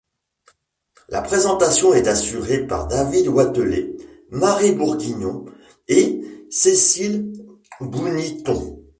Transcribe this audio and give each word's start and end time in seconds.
La 1.09 1.21
présentation 1.21 1.93
est 1.93 2.07
assurée 2.07 2.65
par 2.65 2.87
David 2.87 3.27
Wathelet, 3.27 3.95
Marie 4.31 4.71
Bourguignon 4.73 5.45
et 5.87 6.19
Cécile 6.49 7.31
Bouniton. 7.79 8.81